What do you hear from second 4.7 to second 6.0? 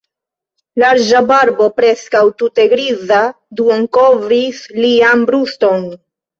lian bruston.